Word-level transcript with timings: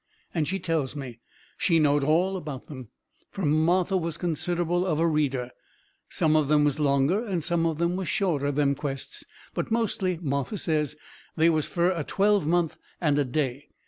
And 0.33 0.47
she 0.47 0.57
tells 0.57 0.95
me. 0.95 1.19
She 1.59 1.77
knowed 1.77 2.03
all 2.03 2.35
about 2.35 2.65
them, 2.65 2.89
fur 3.29 3.45
Martha 3.45 3.95
was 3.95 4.17
considerable 4.17 4.83
of 4.83 4.99
a 4.99 5.05
reader. 5.05 5.51
Some 6.09 6.35
of 6.35 6.47
them 6.47 6.63
was 6.63 6.79
longer 6.79 7.23
and 7.23 7.43
some 7.43 7.67
of 7.67 7.77
them 7.77 7.95
was 7.97 8.07
shorter, 8.09 8.51
them 8.51 8.73
quests, 8.73 9.23
but 9.53 9.69
mostly, 9.69 10.17
Martha 10.19 10.57
says, 10.57 10.95
they 11.35 11.51
was 11.51 11.67
fur 11.67 11.91
a 11.91 12.03
twelvemonth 12.03 12.77
and 12.99 13.19
a 13.19 13.23
day. 13.25 13.67